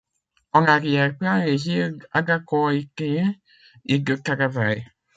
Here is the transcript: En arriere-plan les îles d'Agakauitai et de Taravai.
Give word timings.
En 0.51 0.65
arriere-plan 0.75 1.43
les 1.45 1.67
îles 1.67 1.91
d'Agakauitai 1.99 3.37
et 3.85 3.99
de 3.99 4.15
Taravai. 4.15 4.83